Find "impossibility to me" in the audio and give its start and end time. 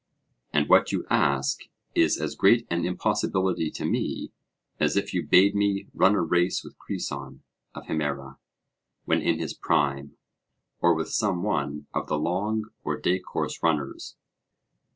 2.85-4.31